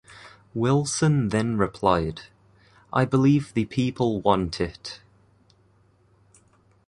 Wilson 0.55 1.29
then 1.29 1.57
replied, 1.57 2.21
I 2.91 3.05
believe 3.05 3.53
the 3.53 3.65
people 3.65 4.19
want 4.19 4.59
it. 4.59 4.99